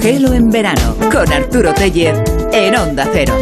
[0.00, 2.16] Gelo en verano con Arturo Tellez
[2.52, 3.34] en Onda Cero.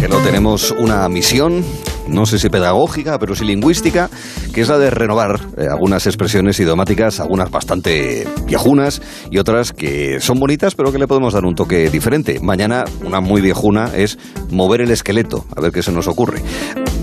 [0.00, 1.64] Gelo tenemos una misión
[2.08, 4.10] no sé si pedagógica, pero sí lingüística,
[4.52, 9.00] que es la de renovar eh, algunas expresiones idiomáticas, algunas bastante viejunas
[9.30, 12.40] y otras que son bonitas, pero que le podemos dar un toque diferente.
[12.40, 14.18] Mañana, una muy viejuna es
[14.50, 16.42] mover el esqueleto, a ver qué se nos ocurre.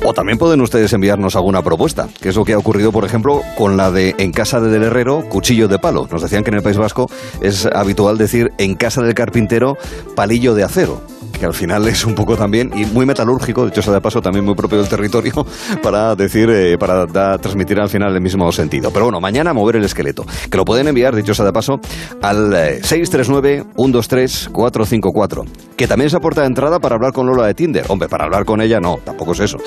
[0.04, 3.42] O también pueden ustedes enviarnos alguna propuesta, que es lo que ha ocurrido, por ejemplo,
[3.56, 6.08] con la de en casa del herrero, cuchillo de palo.
[6.12, 7.10] Nos decían que en el País Vasco
[7.42, 9.78] es habitual decir en casa del carpintero,
[10.16, 11.02] palillo de acero
[11.42, 14.22] que al final es un poco también, y muy metalúrgico, de hecho sea de paso
[14.22, 15.44] también muy propio del territorio,
[15.82, 17.08] para decir, eh, para
[17.40, 18.92] transmitir al final el mismo sentido.
[18.92, 21.80] Pero bueno, mañana mover el esqueleto, que lo pueden enviar, dicho sea de paso,
[22.22, 27.86] al 639-123-454, eh, que también se aporta de entrada para hablar con Lola de Tinder.
[27.90, 29.58] Hombre, para hablar con ella no, tampoco es eso,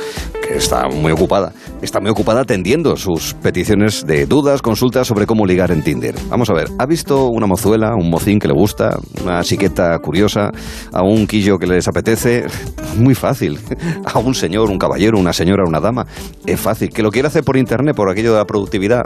[0.46, 1.52] que está muy ocupada.
[1.82, 6.14] Está muy ocupada atendiendo sus peticiones de dudas, consultas sobre cómo ligar en Tinder.
[6.28, 10.52] Vamos a ver, ¿ha visto una mozuela, un mocín que le gusta, una chiqueta curiosa,
[10.92, 12.46] a un quillo que les apetece,
[12.96, 13.58] muy fácil.
[14.04, 16.06] A un señor, un caballero, una señora, una dama,
[16.46, 16.90] es fácil.
[16.90, 19.04] Que lo quiera hacer por internet, por aquello de la productividad.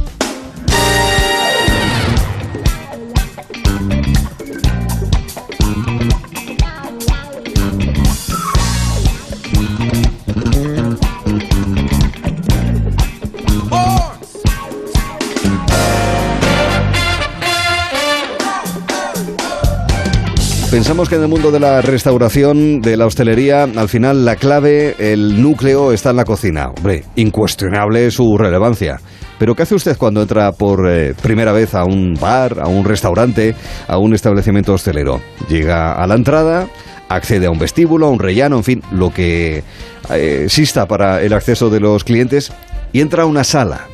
[20.75, 24.97] Pensamos que en el mundo de la restauración, de la hostelería, al final la clave,
[24.99, 26.71] el núcleo está en la cocina.
[26.77, 28.99] Hombre, incuestionable su relevancia.
[29.39, 32.85] Pero ¿qué hace usted cuando entra por eh, primera vez a un bar, a un
[32.85, 33.55] restaurante,
[33.87, 35.21] a un establecimiento hostelero?
[35.49, 36.67] Llega a la entrada,
[37.09, 39.63] accede a un vestíbulo, a un rellano, en fin, lo que
[40.11, 42.53] eh, exista para el acceso de los clientes
[42.93, 43.87] y entra a una sala.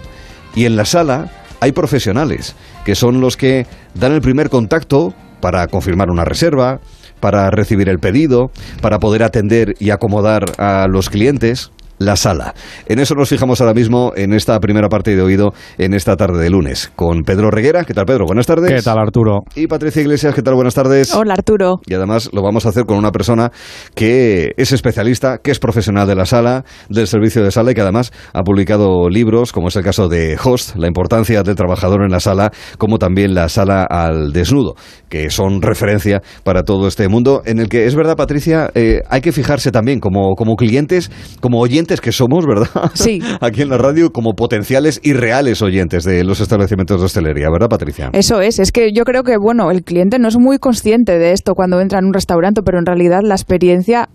[0.54, 1.28] Y en la sala
[1.60, 6.80] hay profesionales que son los que dan el primer contacto para confirmar una reserva,
[7.20, 12.54] para recibir el pedido, para poder atender y acomodar a los clientes la sala.
[12.86, 16.42] En eso nos fijamos ahora mismo en esta primera parte de oído en esta tarde
[16.42, 17.84] de lunes con Pedro Reguera.
[17.84, 18.24] ¿Qué tal, Pedro?
[18.24, 18.72] Buenas tardes.
[18.72, 19.40] ¿Qué tal, Arturo?
[19.54, 20.34] Y Patricia Iglesias.
[20.34, 20.54] ¿Qué tal?
[20.54, 21.14] Buenas tardes.
[21.14, 21.80] Hola, Arturo.
[21.86, 23.52] Y además lo vamos a hacer con una persona
[23.94, 27.82] que es especialista, que es profesional de la sala, del servicio de sala y que
[27.82, 32.10] además ha publicado libros, como es el caso de Host, la importancia del trabajador en
[32.10, 34.74] la sala, como también la sala al desnudo,
[35.10, 39.20] que son referencia para todo este mundo, en el que es verdad, Patricia, eh, hay
[39.20, 41.10] que fijarse también como, como clientes,
[41.40, 42.68] como oyentes que somos, ¿verdad?
[42.94, 43.20] Sí.
[43.40, 47.68] Aquí en la radio como potenciales y reales oyentes de los establecimientos de hostelería, ¿verdad,
[47.68, 48.10] Patricia?
[48.12, 51.32] Eso es, es que yo creo que, bueno, el cliente no es muy consciente de
[51.32, 54.08] esto cuando entra en un restaurante, pero en realidad la experiencia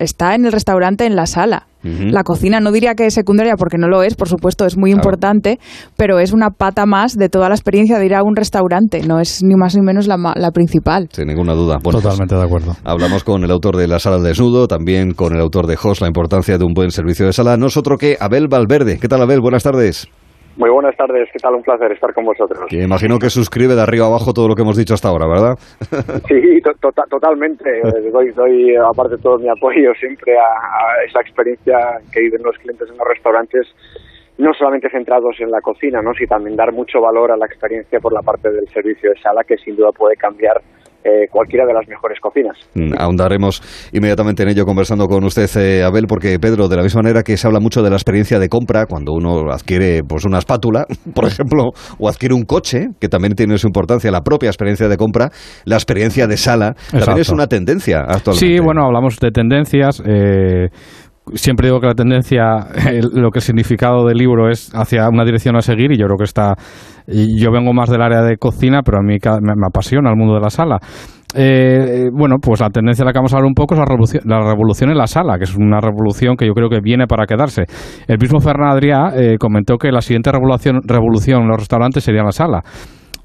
[0.00, 1.66] está en el restaurante, en la sala.
[1.82, 4.90] La cocina no diría que es secundaria porque no lo es, por supuesto, es muy
[4.90, 5.58] importante,
[5.96, 9.18] pero es una pata más de toda la experiencia de ir a un restaurante, no
[9.18, 11.08] es ni más ni menos la, la principal.
[11.10, 11.78] Sin ninguna duda.
[11.78, 12.76] Totalmente de acuerdo.
[12.84, 16.02] Hablamos con el autor de La Sala del Desnudo, también con el autor de Host,
[16.02, 17.56] la importancia de un buen servicio de sala.
[17.56, 18.98] Nosotros que Abel Valverde.
[18.98, 19.40] ¿Qué tal, Abel?
[19.40, 20.06] Buenas tardes.
[20.60, 21.54] Muy buenas tardes, ¿qué tal?
[21.54, 22.66] Un placer estar con vosotros.
[22.68, 25.56] Que imagino que suscribe de arriba abajo todo lo que hemos dicho hasta ahora, ¿verdad?
[26.28, 26.60] Sí,
[27.08, 27.80] totalmente.
[28.12, 31.78] doy, doy, aparte, todo mi apoyo siempre a, esa experiencia
[32.12, 33.68] que viven los clientes en los restaurantes,
[34.36, 36.12] no solamente centrados en la cocina, ¿no?
[36.12, 39.42] sino también dar mucho valor a la experiencia por la parte del servicio de sala,
[39.44, 40.60] que sin duda puede cambiar
[41.04, 42.56] eh, cualquiera de las mejores cocinas.
[42.74, 43.62] Mm, ahondaremos
[43.92, 47.36] inmediatamente en ello conversando con usted, eh, Abel, porque Pedro, de la misma manera que
[47.36, 51.26] se habla mucho de la experiencia de compra, cuando uno adquiere pues una espátula, por
[51.26, 55.30] ejemplo, o adquiere un coche, que también tiene su importancia, la propia experiencia de compra,
[55.64, 58.56] la experiencia de sala, también es una tendencia actualmente.
[58.56, 60.02] Sí, bueno, hablamos de tendencias.
[60.06, 60.68] Eh,
[61.34, 62.66] siempre digo que la tendencia,
[63.12, 66.18] lo que el significado del libro es hacia una dirección a seguir y yo creo
[66.18, 66.54] que está,
[67.06, 70.40] yo vengo más del área de cocina, pero a mí me, apasiona el mundo de
[70.40, 70.78] la sala.
[71.32, 73.86] Eh, bueno, pues la tendencia de la que vamos a hablar un poco es la
[73.86, 77.06] revolución, la revolución en la sala, que es una revolución que yo creo que viene
[77.06, 77.66] para quedarse.
[78.08, 82.24] El mismo Fernand Adrià eh, comentó que la siguiente revolución, revolución en los restaurantes sería
[82.24, 82.62] la sala.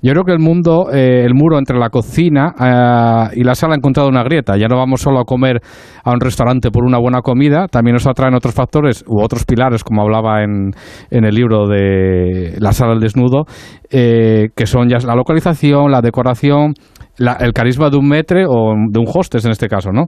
[0.06, 3.74] Yo creo que el mundo, eh, el muro entre la cocina eh, y la sala
[3.74, 4.56] ha encontrado una grieta.
[4.56, 5.60] Ya no vamos solo a comer
[6.04, 9.84] a un restaurante por una buena comida, también nos atraen otros factores u otros pilares,
[9.84, 10.74] como hablaba en,
[11.10, 13.46] en el libro de La sala del desnudo,
[13.90, 16.76] eh, que son ya la localización, la decoración,
[17.18, 20.06] el carisma de un metre o de un hostess en este caso, ¿no?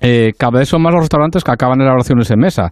[0.00, 2.70] Cada vez son más los restaurantes que acaban elaboraciones en mesa.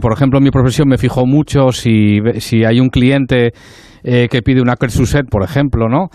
[0.00, 3.52] por ejemplo, en mi profesión me fijo mucho si, si hay un cliente
[4.04, 6.08] eh, que pide una Kersuset, por ejemplo, ¿no?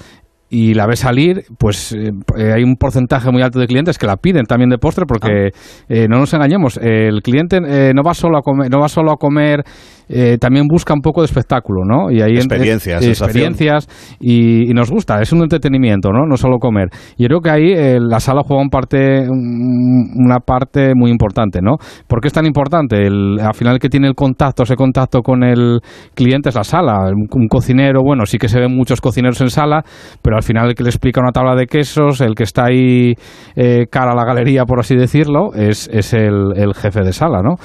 [0.50, 4.08] Y la ve salir, pues eh, eh, hay un porcentaje muy alto de clientes que
[4.08, 6.06] la piden también de postre porque ah.
[6.10, 9.64] no nos engañemos, el cliente no va solo a comer, no va solo a comer
[10.10, 12.10] eh, también busca un poco de espectáculo, ¿no?
[12.10, 13.88] Y ahí experiencias, experiencias
[14.20, 16.26] y, nos gusta, es un entretenimiento, ¿no?
[16.26, 16.90] No solo comer.
[17.18, 21.60] Y yo creo que ahí eh, la sala juega un parte, una parte muy importante,
[21.62, 21.78] ¿no?
[22.08, 23.06] ¿Por qué es tan importante?
[23.06, 25.80] El, al final el que tiene el contacto, ese contacto con el
[26.14, 27.10] cliente es la sala.
[27.10, 29.84] Un, cocinero, bueno, sí que se ven muchos cocineros en sala,
[30.22, 33.14] pero al final el que le explica una tabla de quesos, el que está ahí
[33.56, 37.42] eh, cara a la galería, por así decirlo, es, es el, el jefe de sala,
[37.42, 37.56] ¿no?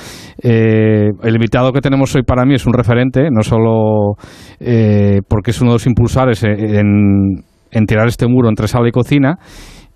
[0.42, 4.16] el invitado que tenemos hoy para mí es un referente, no solo
[4.60, 7.42] eh, porque es uno de los impulsores en,
[7.86, 9.38] tirar este muro entre sala y cocina,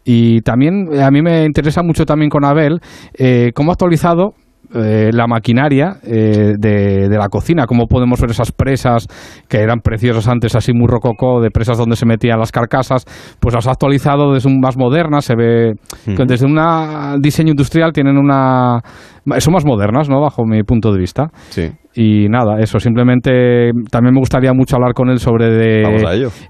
[0.05, 2.81] y también eh, a mí me interesa mucho también con Abel
[3.19, 4.35] eh, cómo ha actualizado
[4.73, 9.07] la maquinaria de, la cocina, cómo podemos ver esas presas
[9.49, 13.05] que eran preciosas antes, así muy rococó, de presas donde se metían las carcasas,
[13.41, 15.75] pues las ha actualizado desde un más modernas, se ve
[16.07, 18.81] desde un diseño industrial tienen una...
[19.39, 20.21] son más modernas, ¿no?
[20.21, 21.31] Bajo mi punto de vista.
[21.51, 21.71] Sí.
[21.99, 25.83] Y nada, eso, simplemente también me gustaría mucho hablar con él sobre de,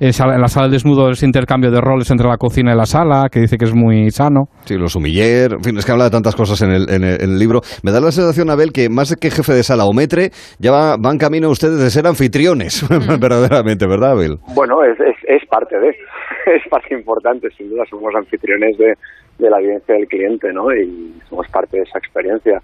[0.00, 3.28] En, la sala del desnudo ese intercambio de roles entre la cocina y la sala,
[3.30, 4.46] que dice que es muy sano.
[4.64, 7.38] Sí, los humiller, en fin, es que habla de tantas cosas en el, en el,
[7.38, 7.60] libro.
[7.84, 10.96] Me da la sensación, Abel, que más que jefe de sala o metre, ya va,
[10.98, 12.84] van camino ustedes de ser anfitriones,
[13.20, 14.38] verdaderamente, ¿verdad, Abel?
[14.52, 15.90] Bueno, es, es, es parte de,
[16.56, 18.94] es parte importante, sin duda, somos anfitriones de,
[19.38, 20.74] de la vivencia del cliente, ¿no?
[20.74, 22.60] Y somos parte de esa experiencia.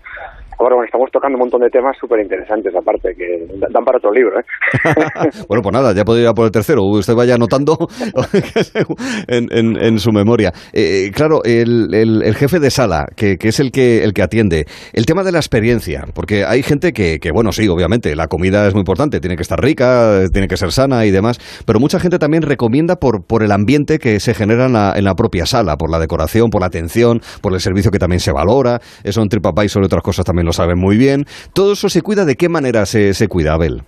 [0.59, 4.13] Ahora, bueno, estamos tocando un montón de temas súper interesantes, aparte, que dan para otro
[4.13, 4.45] libro, ¿eh?
[5.49, 6.83] bueno, pues nada, ya puedo ir a por el tercero.
[6.85, 7.77] Usted vaya anotando
[9.29, 10.53] en, su memoria.
[10.73, 14.67] Eh, claro, el, jefe de sala, que, es el que, el que atiende.
[14.93, 18.67] El tema de la experiencia, porque hay gente que, que, bueno, sí, obviamente, la comida
[18.69, 21.99] es muy importante, tiene que estar rica, tiene que ser sana y demás, pero mucha
[21.99, 25.47] gente también recomienda por, por el ambiente que se genera en la, en la propia
[25.47, 28.81] sala, por la decoración, por la atención, por el servicio que también se valora.
[29.03, 31.25] Eso en TripAdvisor sobre otras cosas también lo saben muy bien.
[31.55, 32.25] ¿Todo eso se cuida?
[32.25, 33.83] ¿De qué manera se, se cuida, Abel?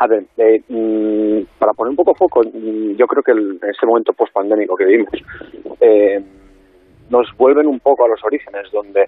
[0.00, 3.84] A ver, eh, mm, para poner un poco foco, mm, yo creo que en este
[3.84, 5.12] momento post-pandémico que vivimos,
[5.80, 6.22] eh,
[7.10, 9.06] nos vuelven un poco a los orígenes, donde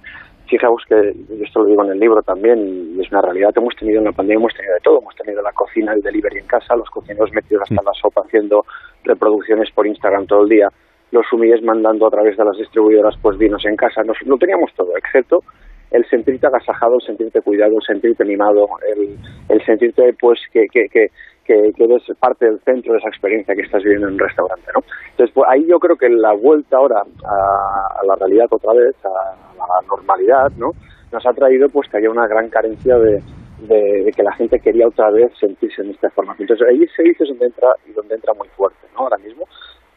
[0.49, 1.15] fijaos que,
[1.45, 4.07] esto lo digo en el libro también, y es una realidad que hemos tenido en
[4.07, 6.91] la pandemia, hemos tenido de todo, hemos tenido la cocina, el delivery en casa, los
[6.91, 8.65] cocineros metidos hasta la sopa haciendo
[9.05, 10.69] reproducciones por Instagram todo el día,
[11.13, 14.73] los sumilles mandando a través de las distribuidoras pues vinos en casa, nos, lo teníamos
[14.75, 15.45] todo, excepto
[15.91, 20.89] el sentirte agasajado, el sentirte cuidado, el sentirte mimado, el, el sentirte pues que, que,
[20.89, 21.09] que,
[21.45, 24.83] que, eres parte del centro de esa experiencia que estás viviendo en un restaurante, ¿no?
[25.11, 29.35] Entonces, pues ahí yo creo que la vuelta ahora a, la realidad otra vez, a,
[29.57, 30.71] la normalidad, ¿no?
[31.13, 33.21] Nos ha traído pues que haya una gran carencia de,
[33.67, 36.47] de, que la gente quería otra vez sentirse en esta formación.
[36.49, 39.01] Entonces ahí se dice donde entra y donde entra muy fuerte, ¿no?
[39.01, 39.45] Ahora mismo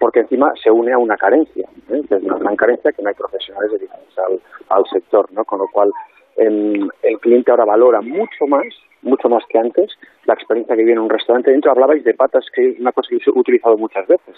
[0.04, 2.02] porque encima se une a una carencia, ¿eh?
[2.04, 4.04] es una gran carencia que no hay profesionales dedicados
[4.68, 5.46] al, sector, ¿no?
[5.46, 5.94] Con lo cual
[6.36, 6.92] el,
[7.22, 8.66] cliente ahora valora mucho más,
[9.02, 11.52] mucho más que antes, la experiencia que viene en un restaurante.
[11.52, 14.36] Dentro hablabais de patas, que es una cosa que he utilizado muchas veces.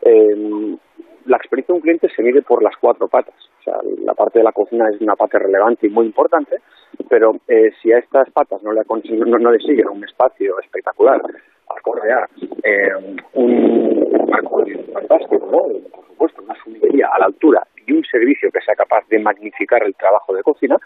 [0.00, 0.78] Eh,
[1.26, 3.34] la experiencia de un cliente se mide por las cuatro patas.
[3.60, 3.74] O sea,
[4.06, 6.56] la parte de la cocina es una parte relevante y muy importante,
[7.10, 11.20] pero eh, si a estas patas no le, no, no le siguen un espacio espectacular,
[11.20, 12.28] a
[12.64, 15.90] eh, un marco fantástico, ¿no?
[15.90, 19.82] por supuesto, una sumidería a la altura y un servicio que sea capaz de magnificar
[19.84, 20.76] el trabajo de cocina,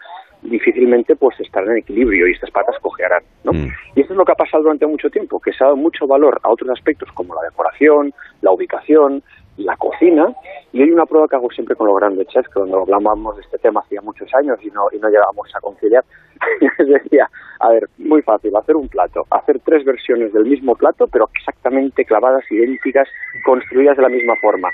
[0.41, 3.53] difícilmente pues estarán en equilibrio y estas patas cojearán, ¿no?
[3.53, 3.67] Mm.
[3.95, 6.07] Y esto es lo que ha pasado durante mucho tiempo, que se ha dado mucho
[6.07, 9.23] valor a otros aspectos como la decoración, la ubicación,
[9.57, 10.33] la cocina,
[10.71, 13.41] y hay una prueba que hago siempre con los grandes chefs, que cuando hablábamos de
[13.41, 16.03] este tema hacía muchos años y no, y no llegábamos a conciliar,
[16.79, 17.27] les decía,
[17.59, 22.05] a ver, muy fácil, hacer un plato, hacer tres versiones del mismo plato, pero exactamente
[22.05, 23.07] clavadas, idénticas,
[23.45, 24.69] construidas de la misma forma.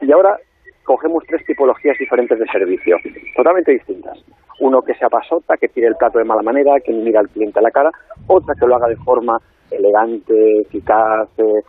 [0.00, 0.38] Y ahora
[0.84, 2.96] cogemos tres tipologías diferentes de servicio,
[3.36, 4.18] totalmente distintas.
[4.60, 7.58] Uno que sea pasota, que tire el plato de mala manera, que mira al cliente
[7.58, 7.90] a la cara,
[8.26, 9.38] otra que lo haga de forma
[9.70, 11.62] elegante, eficaz, eh,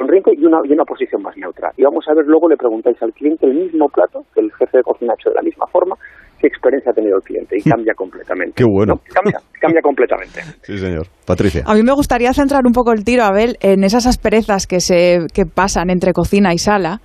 [0.00, 1.70] sonriente y una, y una posición más neutra.
[1.76, 4.78] Y vamos a ver, luego le preguntáis al cliente el mismo plato que el jefe
[4.78, 5.94] de cocina ha hecho de la misma forma,
[6.40, 8.54] qué experiencia ha tenido el cliente y cambia completamente.
[8.56, 8.94] Qué bueno.
[8.94, 9.00] ¿No?
[9.12, 10.40] Cambia, cambia completamente.
[10.62, 11.06] Sí, señor.
[11.26, 11.62] Patricia.
[11.66, 15.26] A mí me gustaría centrar un poco el tiro, Abel, en esas asperezas que, se,
[15.34, 17.00] que pasan entre cocina y sala.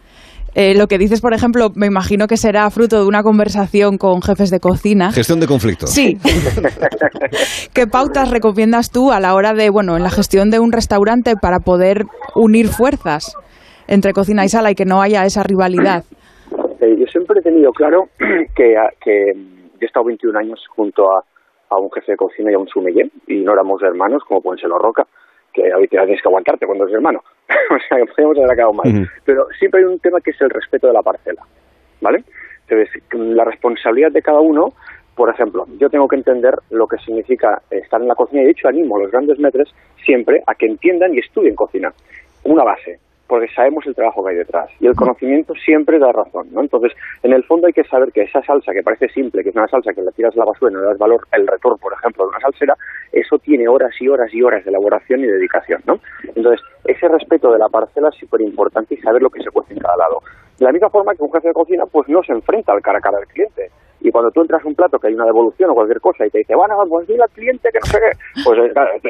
[0.58, 4.22] Eh, lo que dices, por ejemplo, me imagino que será fruto de una conversación con
[4.22, 5.12] jefes de cocina.
[5.12, 5.90] Gestión de conflictos.
[5.92, 6.18] Sí.
[7.74, 11.36] ¿Qué pautas recomiendas tú a la hora de, bueno, en la gestión de un restaurante
[11.36, 13.36] para poder unir fuerzas
[13.88, 16.04] entre cocina y sala y que no haya esa rivalidad?
[16.80, 18.06] Eh, yo siempre he tenido claro
[18.56, 21.24] que, a- que yo he estado 21 años junto a,
[21.70, 24.60] a un jefe de cocina y a un sommelier y no éramos hermanos como pueden
[24.60, 25.06] ser los Roca,
[25.56, 27.24] que ahorita tienes que aguantarte cuando eres hermano.
[27.72, 29.10] o sea, que podríamos haber acabado mal.
[29.24, 31.42] Pero siempre hay un tema que es el respeto de la parcela,
[32.02, 32.24] ¿vale?
[32.68, 34.74] Entonces, la responsabilidad de cada uno,
[35.16, 38.52] por ejemplo, yo tengo que entender lo que significa estar en la cocina y de
[38.52, 39.70] hecho animo a los grandes metres
[40.04, 41.94] siempre a que entiendan y estudien cocina.
[42.44, 46.48] Una base, porque sabemos el trabajo que hay detrás y el conocimiento siempre da razón,
[46.51, 46.62] ¿no?
[46.62, 49.55] Entonces, en el fondo hay que saber que esa salsa que parece simple, que es
[49.55, 51.94] una salsa que la tiras la basura y no le das valor, el retorno, por
[51.94, 52.75] ejemplo, de una salsera,
[53.12, 56.00] eso tiene horas y horas y horas de elaboración y dedicación, ¿no?
[56.36, 59.74] Entonces, ese respeto de la parcela es súper importante y saber lo que se cuece
[59.74, 60.22] en cada lado.
[60.60, 63.00] De la misma forma que un jefe de cocina, pues no se enfrenta al cara
[63.00, 63.72] a cara del cliente.
[64.06, 66.30] Y cuando tú entras a un plato que hay una devolución o cualquier cosa y
[66.30, 68.12] te dice, bueno, pues dile al cliente que no sé qué,
[68.46, 68.60] pues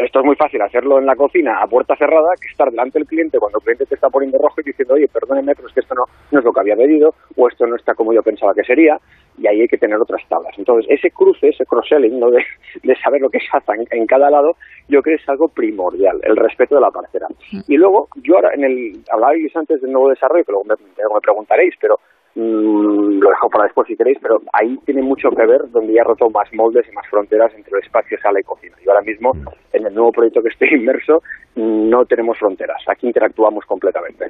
[0.06, 3.08] esto es muy fácil hacerlo en la cocina a puerta cerrada que estar delante del
[3.08, 5.82] cliente cuando el cliente te está poniendo rojo y diciendo, oye, perdóneme, pero es que
[5.82, 8.54] esto no, no es lo que había pedido o esto no está como yo pensaba
[8.54, 8.98] que sería
[9.38, 10.56] y ahí hay que tener otras tablas.
[10.58, 12.32] Entonces, ese cruce, ese cross-selling, ¿no?
[12.32, 12.40] de,
[12.84, 14.56] de saber lo que se hace en, en cada lado,
[14.88, 17.28] yo creo que es algo primordial, el respeto de la parcera.
[17.68, 21.16] Y luego, yo ahora, en el, hablabais antes del nuevo desarrollo, que luego me, luego
[21.16, 21.96] me preguntaréis, pero
[22.36, 26.02] mm, lo dejo para después si queréis, pero ahí tiene mucho que ver donde ya
[26.02, 28.76] he roto más moldes y más fronteras entre el espacio, sala y cocina.
[28.86, 29.32] Y ahora mismo,
[29.74, 31.22] en el nuevo proyecto que estoy inmerso,
[31.56, 32.82] mm, no tenemos fronteras.
[32.88, 34.26] Aquí interactuamos completamente.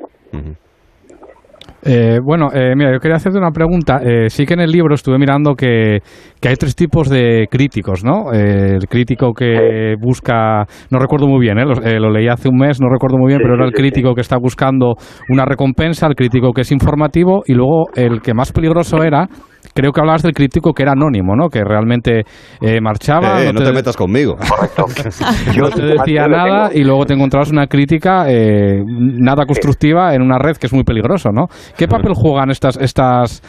[1.88, 4.00] Eh, bueno, eh, mira, yo quería hacerte una pregunta.
[4.04, 6.00] Eh, sí que en el libro estuve mirando que,
[6.42, 8.34] que hay tres tipos de críticos, ¿no?
[8.34, 11.66] Eh, el crítico que busca, no recuerdo muy bien, ¿eh?
[11.66, 13.72] Lo, eh, lo leí hace un mes, no recuerdo muy bien, Sí, pero era el
[13.72, 14.96] sí, crítico que está buscando
[15.30, 19.28] una recompensa, el crítico que es informativo y luego el que más peligroso era,
[19.74, 21.50] creo que hablabas del crítico que era anónimo, ¿no?
[21.50, 22.22] Que realmente
[22.62, 24.36] eh, marchaba, Eh, no te metas conmigo.
[25.58, 30.38] no te decía nada y luego te encontrabas una crítica eh, nada constructiva en una
[30.38, 31.48] red que es muy peligroso, ¿no?
[31.78, 33.42] ¿Qué papel juegan estas, estas,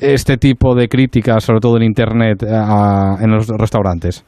[0.00, 4.24] este tipo de críticas, sobre todo en Internet, a- en los restaurantes?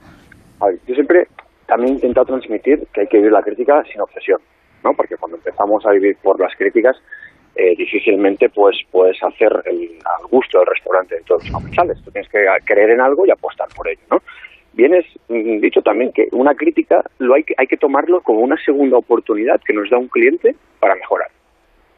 [0.60, 1.24] A ver, yo siempre
[1.66, 4.38] también he intentado transmitir que hay que vivir la crítica sin obsesión,
[4.84, 4.90] ¿no?
[4.96, 6.96] Porque cuando empezamos a vivir por las críticas,
[7.54, 12.02] eh, difícilmente pues puedes hacer el, al gusto del restaurante de todos los comensales.
[12.02, 14.22] Tú tienes que creer en algo y apostar por ello, ¿no?
[14.72, 18.56] Vienes mm, dicho también que una crítica lo hay que, hay que tomarlo como una
[18.64, 21.28] segunda oportunidad que nos da un cliente para mejorar.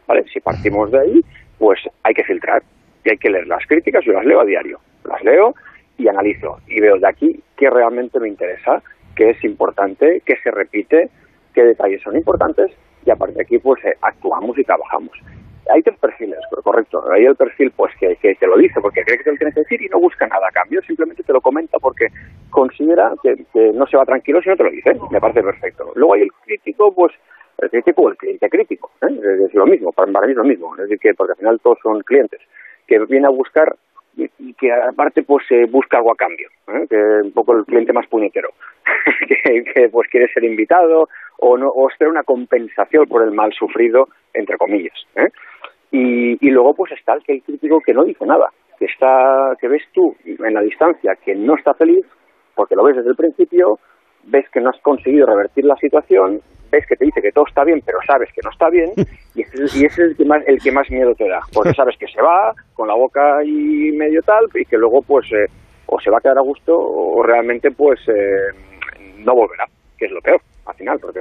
[0.09, 0.25] ¿Vale?
[0.33, 1.25] Si partimos de ahí,
[1.59, 2.63] pues hay que filtrar
[3.05, 4.05] y hay que leer las críticas.
[4.05, 5.55] Yo las leo a diario, las leo
[5.97, 8.83] y analizo y veo de aquí qué realmente me interesa,
[9.15, 11.11] qué es importante, qué se repite,
[11.55, 12.73] qué detalles son importantes
[13.07, 15.17] y a partir de aquí pues eh, actuamos y trabajamos.
[15.71, 17.05] Hay tres perfiles, cor- correcto.
[17.11, 19.61] Hay el perfil pues que, te lo dice porque cree que te lo tienes que
[19.61, 22.09] decir y no busca nada a cambio, simplemente te lo comenta porque
[22.51, 24.93] considera que, que no se va tranquilo si no te lo dice.
[25.11, 25.93] Me parece perfecto.
[25.95, 27.13] Luego hay el crítico, pues
[27.59, 28.91] el el cliente crítico.
[29.03, 29.47] ¿eh?
[29.47, 30.75] Es, lo mismo, para, para mí es lo mismo.
[30.75, 32.41] Es decir, que porque al final todos son clientes
[32.87, 33.75] que viene a buscar
[34.17, 36.87] y, que aparte pues eh, busca algo a cambio, ¿eh?
[36.89, 38.51] que un poco el cliente más puñetero,
[39.29, 43.53] que, que, pues quiere ser invitado o no o espera una compensación por el mal
[43.53, 44.95] sufrido entre comillas.
[45.17, 45.29] ¿eh?
[45.91, 49.57] Y, y luego pues está el que el crítico que no dice nada, que está
[49.61, 52.05] que ves tú en la distancia que no está feliz
[52.55, 53.79] porque lo ves desde el principio,
[54.25, 56.41] ves que no has conseguido revertir la situación,
[56.75, 58.91] ves que te dice que todo está bien, pero sabes que no está bien,
[59.35, 61.41] y ese, es- y ese es el que más el que más miedo te da,
[61.53, 65.27] porque sabes que se va con la boca y medio tal, y que luego pues
[65.33, 65.47] eh,
[65.87, 68.53] o se va a quedar a gusto o realmente pues eh,
[69.19, 69.67] no volverá,
[69.99, 71.21] que es lo peor al final, porque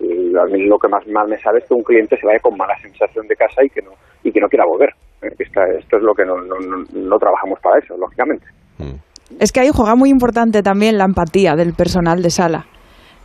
[0.00, 2.38] eh, a mí lo que más mal me sabe es que un cliente se vaya
[2.40, 3.90] con mala sensación de casa y que no
[4.22, 4.90] y que no quiera volver.
[5.22, 5.32] ¿eh?
[5.38, 8.46] Esta- esto es lo que no, no, no, no trabajamos para eso, lógicamente.
[9.40, 12.66] Es que ahí juega muy importante también la empatía del personal de sala.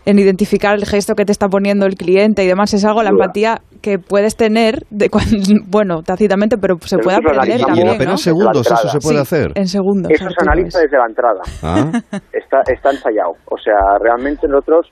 [0.05, 2.73] En identificar el gesto que te está poniendo el cliente y demás.
[2.73, 5.31] Es algo, la empatía que puedes tener, de cuando,
[5.67, 7.77] bueno, tácitamente, pero se Pero puede aprender analizamos.
[7.77, 7.95] Y en también.
[7.95, 8.17] apenas ¿no?
[8.17, 9.51] segundos eso se puede Sí, hacer.
[9.55, 10.11] En segundos.
[10.11, 10.83] Eso se analiza es.
[10.83, 11.41] desde la entrada.
[11.61, 11.91] Ah,
[12.33, 13.33] está, está ensayado.
[13.49, 14.87] O sea, realmente nosotros,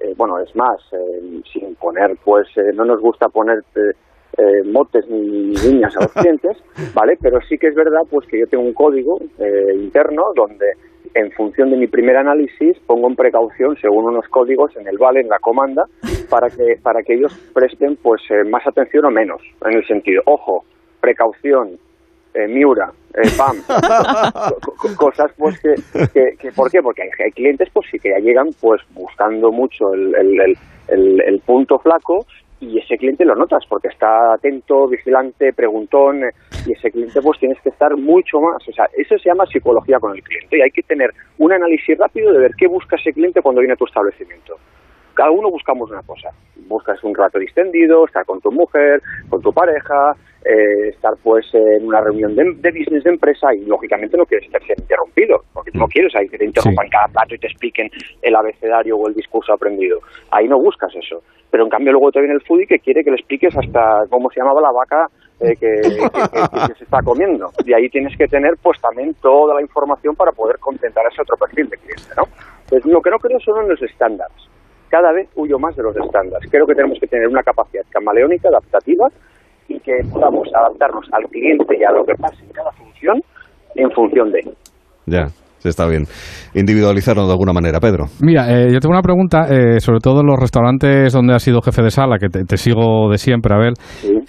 [0.00, 3.58] eh, bueno, es más, eh, sin poner, pues eh, no nos gusta poner
[4.36, 6.56] eh, motes ni niñas a los clientes,
[6.94, 7.16] ¿vale?
[7.20, 10.66] Pero sí que es verdad pues que yo tengo un código eh, interno donde
[11.14, 15.20] en función de mi primer análisis pongo en precaución según unos códigos en el vale,
[15.20, 15.84] en la comanda,
[16.28, 20.22] para que, para que ellos presten pues eh, más atención o menos, en el sentido,
[20.26, 20.64] ojo,
[21.00, 21.78] precaución,
[22.34, 23.56] eh, Miura, eh, PAM,
[24.96, 25.74] cosas pues que,
[26.36, 26.82] que, ¿por qué?
[26.82, 30.56] Porque hay, clientes pues sí que ya llegan pues buscando mucho el, el,
[30.88, 32.26] el, el punto flaco
[32.60, 36.22] y ese cliente lo notas porque está atento, vigilante, preguntón
[36.66, 39.98] y ese cliente pues tienes que estar mucho más, o sea, eso se llama psicología
[39.98, 43.12] con el cliente y hay que tener un análisis rápido de ver qué busca ese
[43.12, 44.56] cliente cuando viene a tu establecimiento.
[45.14, 46.30] Cada uno buscamos una cosa,
[46.66, 51.86] buscas un rato distendido, estar con tu mujer, con tu pareja, eh, estar pues en
[51.86, 56.14] una reunión de, business de empresa y lógicamente no quieres ser interrumpido, porque no quieres
[56.14, 57.88] ahí que te interrumpan cada plato y te expliquen
[58.20, 60.00] el abecedario o el discurso aprendido.
[60.30, 61.22] Ahí no buscas eso.
[61.50, 64.28] Pero en cambio luego te viene el foodie que quiere que le expliques hasta cómo
[64.30, 65.06] se llamaba la vaca
[65.40, 67.50] eh, que, se está comiendo.
[67.64, 71.22] Y ahí tienes que tener pues también toda la información para poder contentar a ese
[71.22, 72.24] otro perfil de cliente, ¿no?
[72.68, 74.53] Pues lo que no creo son los estándares.
[74.88, 76.50] Cada vez huyo más de los estándares.
[76.50, 79.08] Creo que tenemos que tener una capacidad camaleónica, adaptativa,
[79.68, 83.20] y que podamos adaptarnos al cliente y a lo que pase en cada función
[83.74, 84.40] en función de.
[85.06, 85.26] Ya.
[85.68, 86.04] Está bien.
[86.54, 88.04] Individualizarlo de alguna manera, Pedro.
[88.20, 91.62] Mira, eh, yo tengo una pregunta, eh, sobre todo en los restaurantes donde has sido
[91.62, 93.72] jefe de sala, que te, sigo de siempre, a ver.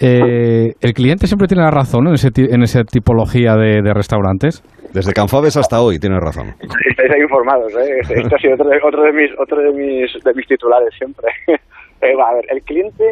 [0.00, 4.62] Eh, ¿El cliente siempre tiene la razón en, ese, en esa tipología de, restaurantes?
[4.96, 6.54] Desde Canfabes hasta hoy tiene razón.
[6.88, 7.98] Estáis ahí informados, ¿eh?
[8.00, 11.28] Esto ha sido otro de, otro de, mis, otro de, mis, de mis titulares siempre.
[12.00, 13.04] a ver, el cliente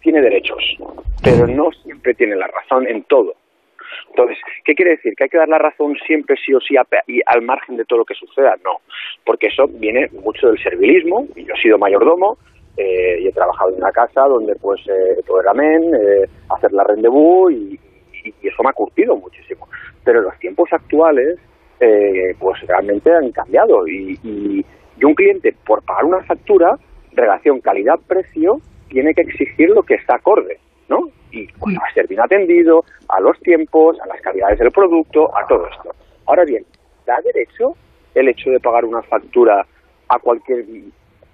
[0.00, 0.76] tiene derechos,
[1.24, 3.34] pero no siempre tiene la razón en todo.
[4.10, 5.14] Entonces, ¿qué quiere decir?
[5.16, 6.76] ¿Que hay que dar la razón siempre sí o sí
[7.08, 8.54] y al margen de todo lo que suceda?
[8.64, 8.78] No,
[9.26, 12.38] porque eso viene mucho del servilismo, y yo he sido mayordomo,
[12.76, 16.72] eh, y he trabajado en una casa donde pues eh, todo era men, eh, hacer
[16.72, 17.80] la rendezvous y,
[18.42, 19.67] eso me ha curtido muchísimo.
[20.08, 21.38] Pero los tiempos actuales
[21.80, 24.64] eh, pues realmente han cambiado y, y,
[24.98, 26.78] y un cliente por pagar una factura,
[27.12, 28.56] relación calidad-precio,
[28.88, 31.10] tiene que exigir lo que está acorde, ¿no?
[31.30, 35.46] Y pues, a ser bien atendido, a los tiempos, a las calidades del producto, a
[35.46, 35.90] todo esto.
[36.24, 36.64] Ahora bien,
[37.04, 37.74] ¿da derecho
[38.14, 39.66] el hecho de pagar una factura
[40.08, 40.64] a cualquier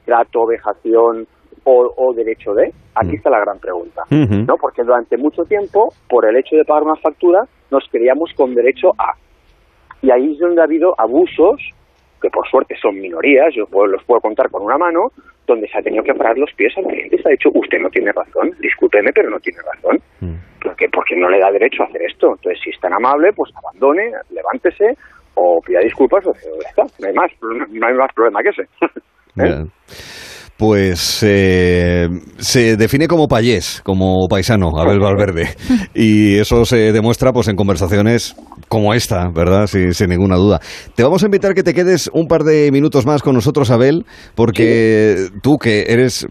[0.05, 1.29] trato, vejación
[1.63, 2.73] o, derecho de?
[2.97, 3.15] Aquí mm.
[3.15, 4.57] está la gran pregunta, ¿no?
[4.57, 8.93] Porque durante mucho tiempo, por el hecho de pagar una factura, nos creíamos con derecho
[8.99, 9.15] a.
[10.01, 11.61] Y ahí es donde ha habido abusos
[12.23, 15.13] que por suerte son minorías, yo los puedo contar con una mano,
[15.47, 17.21] donde se ha tenido que parar los pies al cliente.
[17.21, 20.01] Se ha dicho, usted no tiene razón, discúlpeme, pero no tiene razón.
[20.21, 20.35] Mm.
[20.63, 22.33] porque Porque no le da derecho a hacer esto.
[22.33, 24.97] Entonces, si es tan amable, pues abandone, levántese
[25.35, 26.83] o pida disculpas o ya está.
[27.01, 28.63] No hay más, no hay más problema que ese.
[29.45, 29.67] ¿Eh?
[30.57, 35.49] Pues eh, se define como payés, como paisano, Abel Valverde.
[35.95, 38.37] Y eso se demuestra pues en conversaciones
[38.69, 39.67] como esta, ¿verdad?
[39.67, 40.61] sin ninguna duda.
[40.95, 44.05] Te vamos a invitar que te quedes un par de minutos más con nosotros, Abel,
[44.35, 46.27] porque tú que eres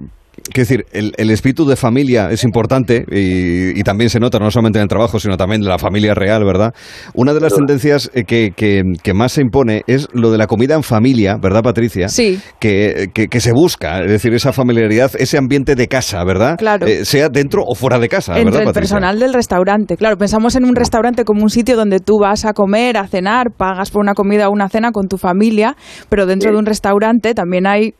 [0.51, 4.83] Quiero decir, el, espíritu de familia es importante y, también se nota no solamente en
[4.83, 6.73] el trabajo, sino también en la familia real, ¿verdad?
[7.13, 10.75] Una de las tendencias eh, que, que, más se impone es lo de la comida
[10.75, 12.09] en familia, ¿verdad, Patricia?
[12.09, 12.39] Sí.
[12.59, 16.57] Que, que se busca, es decir, esa familiaridad, ese ambiente de casa, ¿verdad?
[16.57, 16.87] Claro.
[16.87, 19.97] Eh, sea dentro o fuera de casa, Entre ¿verdad, el personal del restaurante.
[19.97, 23.51] Claro, pensamos en un restaurante como un sitio donde tú vas a comer, a cenar,
[23.51, 25.75] pagas por una comida o una cena con tu familia,
[26.09, 27.93] pero dentro de un restaurante también hay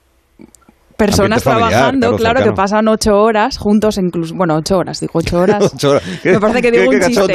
[0.98, 5.74] personas trabajando, claro, que pasan ocho horas juntos, incluso, bueno, ocho horas, digo ocho horas.
[6.24, 7.34] Me parece que digo un chiste.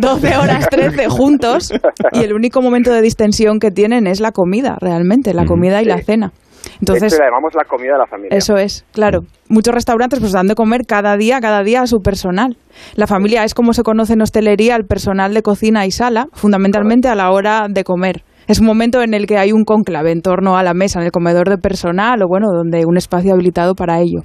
[0.00, 1.72] 12 horas, 13 juntos
[2.12, 5.84] y el único momento de distensión que tienen es la comida, realmente, la comida y
[5.84, 6.32] la cena.
[6.80, 8.36] Entonces, la llamamos la comida de la familia.
[8.36, 9.20] Eso es, claro.
[9.48, 12.56] Muchos restaurantes pues dan de comer cada día, cada día a su personal.
[12.94, 17.08] La familia es como se conoce en hostelería el personal de cocina y sala, fundamentalmente
[17.08, 18.22] a la hora de comer.
[18.46, 21.06] Es un momento en el que hay un conclave en torno a la mesa, en
[21.06, 24.20] el comedor de personal o bueno, donde un espacio habilitado para ello.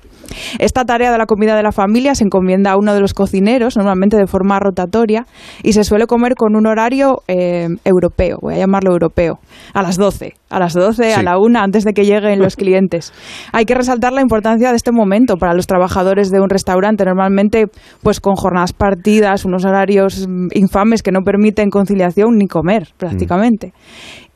[0.59, 3.77] Esta tarea de la comida de la familia se encomienda a uno de los cocineros,
[3.77, 5.25] normalmente de forma rotatoria,
[5.63, 9.39] y se suele comer con un horario eh, europeo, voy a llamarlo europeo,
[9.73, 13.13] a las 12, a las 12, a la 1, antes de que lleguen los clientes.
[13.53, 17.67] Hay que resaltar la importancia de este momento para los trabajadores de un restaurante, normalmente
[18.03, 23.73] pues con jornadas partidas, unos horarios mm, infames que no permiten conciliación ni comer prácticamente.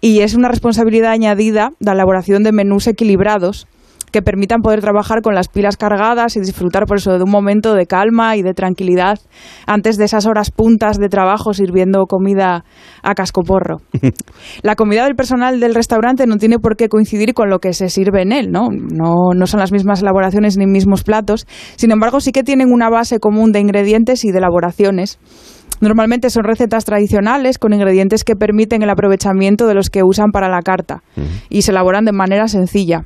[0.02, 3.68] Y es una responsabilidad añadida la elaboración de menús equilibrados
[4.14, 7.74] que permitan poder trabajar con las pilas cargadas y disfrutar por eso de un momento
[7.74, 9.20] de calma y de tranquilidad
[9.66, 12.64] antes de esas horas puntas de trabajo sirviendo comida
[13.02, 13.82] a cascoporro.
[14.62, 17.90] La comida del personal del restaurante no tiene por qué coincidir con lo que se
[17.90, 18.70] sirve en él, ¿no?
[18.70, 22.90] No, no son las mismas elaboraciones ni mismos platos, sin embargo sí que tienen una
[22.90, 25.18] base común de ingredientes y de elaboraciones.
[25.82, 30.50] Normalmente son recetas tradicionales con ingredientes que permiten el aprovechamiento de los que usan para
[30.50, 31.04] la carta
[31.50, 33.06] y se elaboran de manera sencilla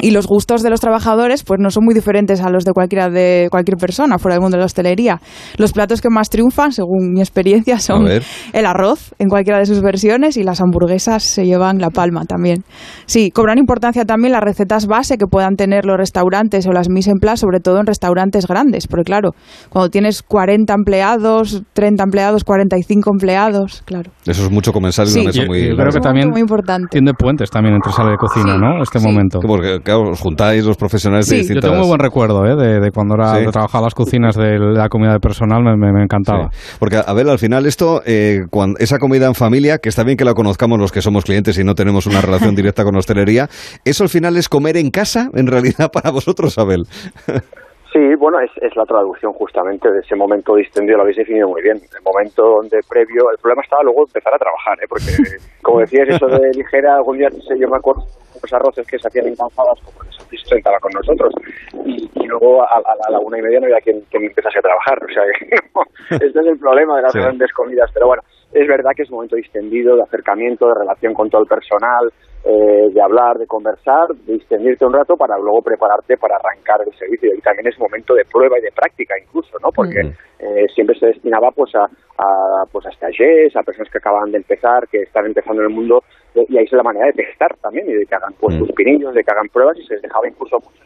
[0.00, 3.10] y los gustos de los trabajadores pues no son muy diferentes a los de cualquiera
[3.10, 5.20] de cualquier persona fuera del mundo de la hostelería.
[5.56, 9.80] Los platos que más triunfan, según mi experiencia, son el arroz en cualquiera de sus
[9.80, 12.64] versiones y las hamburguesas se llevan la palma también.
[13.06, 17.10] Sí, cobran importancia también las recetas base que puedan tener los restaurantes o las mise
[17.10, 19.30] en place, sobre todo en restaurantes grandes, porque claro,
[19.68, 24.10] cuando tienes 40 empleados, 30 empleados, 45 empleados, claro.
[24.26, 26.88] Eso es mucho comensal y una mesa muy creo que también muy importante.
[26.90, 28.82] tiene puentes también entre sala de cocina, ¿no?
[28.82, 29.40] Este momento.
[29.40, 31.64] Porque os juntáis los profesionales sí, de distintas...
[31.64, 32.80] Yo tengo muy buen recuerdo ¿eh?
[32.80, 36.50] de, cuando era, de trabajar las cocinas de la comida de personal, me, encantaba.
[36.78, 40.16] Porque, a ver, al final esto, eh, cuando, esa comida en familia, que está bien
[40.16, 43.48] que la conozcamos los que somos clientes y no tenemos una relación directa con hostelería,
[43.84, 46.84] ¿eso al final es comer en casa, en realidad, para vosotros, Abel?
[47.92, 51.62] Sí, bueno, es, es la traducción justamente de ese momento distendido, lo habéis definido muy
[51.62, 51.76] bien.
[51.76, 54.86] El momento donde previo, el problema estaba luego empezar a trabajar, ¿eh?
[54.88, 55.12] porque
[55.62, 58.04] como decías, eso de ligera, algún día yo me acuerdo
[58.42, 61.32] los arroces que se hacían en cansadas, como que se sentaba con nosotros,
[61.84, 64.98] y, luego a, la una y media no había quien, quien empezase a trabajar.
[65.02, 65.56] O sea, que,
[66.26, 69.16] este es el problema de las grandes comidas, pero bueno, es verdad que es un
[69.16, 72.12] momento distendido, de acercamiento, de relación con todo el personal,
[72.44, 76.94] eh, de hablar, de conversar, de distendirte un rato para luego prepararte para arrancar el
[76.96, 77.34] servicio.
[77.34, 79.70] Y también es un momento de prueba y de práctica incluso, ¿no?
[79.74, 84.30] Porque eh, siempre se destinaba pues a, a pues a stagiaires, a personas que acaban
[84.30, 86.02] de empezar, que están empezando en el mundo,
[86.34, 89.14] y ahí es la manera de testar también y de que hagan pues sus pinillos,
[89.14, 90.76] de que hagan pruebas y se les dejaba incluso pues,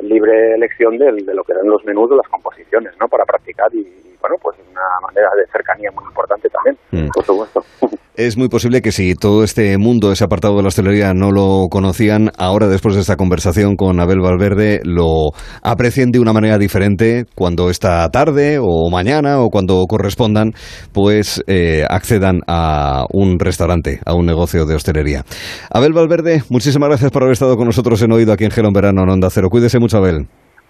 [0.00, 3.08] libre elección de, de, lo que eran los menús de las composiciones, ¿no?
[3.08, 6.76] Para practicar y, bueno, pues una manera de cercanía muy importante también,
[7.12, 7.64] por supuesto.
[8.16, 11.66] Es muy posible que si todo este mundo, ese apartado de la hostelería, no lo
[11.70, 17.26] conocían, ahora después de esta conversación con Abel Valverde, lo aprecien de una manera diferente
[17.34, 20.52] cuando esta tarde o mañana o cuando correspondan,
[20.92, 25.26] pues eh, accedan a un restaurante, a un negocio de hostelería.
[25.70, 29.02] Abel Valverde, muchísimas gracias por haber estado con nosotros en Oído aquí en Gelón Verano
[29.02, 29.50] en Onda Cero.
[29.50, 30.26] Cuídese mucho, Abel.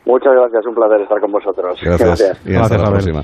[0.07, 1.81] Muchas gracias, un placer estar con vosotros.
[1.83, 2.41] Gracias.
[2.47, 3.23] Y hasta la próxima.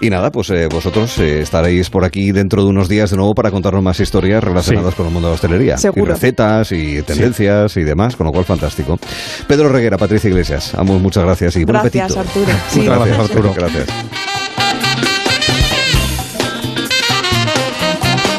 [0.00, 3.34] Y nada, pues eh, vosotros eh, estaréis por aquí dentro de unos días de nuevo
[3.34, 5.76] para contarnos más historias relacionadas con el mundo de la hostelería.
[5.76, 6.04] Seguro.
[6.04, 8.96] Y recetas y tendencias y demás, con lo cual fantástico.
[9.48, 12.20] Pedro Reguera, Patricia Iglesias, ambos muchas gracias y buen gracias, apetito.
[12.20, 12.52] Arturo.
[12.76, 13.52] muchas gracias, Arturo.
[13.56, 14.39] Gracias.